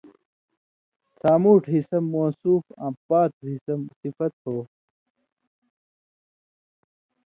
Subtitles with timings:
[1.19, 4.57] سامُوٹھوۡ حصہ موصُوف آں پاتُو حصہ صفت ہو